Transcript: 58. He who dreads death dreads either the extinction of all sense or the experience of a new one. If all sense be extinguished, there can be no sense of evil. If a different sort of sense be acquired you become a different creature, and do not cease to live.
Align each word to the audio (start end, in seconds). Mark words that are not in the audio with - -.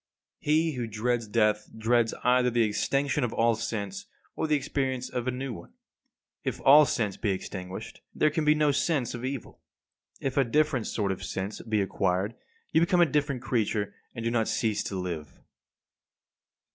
58. 0.39 0.51
He 0.51 0.71
who 0.77 0.87
dreads 0.87 1.27
death 1.27 1.69
dreads 1.77 2.15
either 2.23 2.49
the 2.49 2.63
extinction 2.63 3.23
of 3.23 3.33
all 3.33 3.53
sense 3.53 4.07
or 4.35 4.47
the 4.47 4.55
experience 4.55 5.09
of 5.09 5.27
a 5.27 5.29
new 5.31 5.53
one. 5.53 5.73
If 6.43 6.59
all 6.61 6.87
sense 6.87 7.17
be 7.17 7.29
extinguished, 7.29 8.01
there 8.15 8.31
can 8.31 8.43
be 8.43 8.55
no 8.55 8.71
sense 8.71 9.13
of 9.13 9.23
evil. 9.23 9.61
If 10.19 10.37
a 10.37 10.43
different 10.43 10.87
sort 10.87 11.11
of 11.11 11.23
sense 11.23 11.61
be 11.61 11.81
acquired 11.81 12.33
you 12.71 12.81
become 12.81 12.99
a 13.01 13.05
different 13.05 13.43
creature, 13.43 13.93
and 14.15 14.25
do 14.25 14.31
not 14.31 14.47
cease 14.47 14.81
to 14.85 14.95
live. 14.99 15.37